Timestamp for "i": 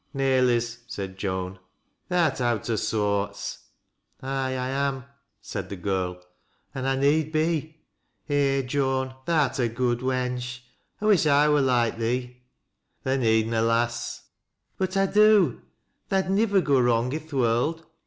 4.57-4.69, 6.87-6.95, 11.01-11.05, 11.27-11.47, 14.97-15.05, 17.13-17.19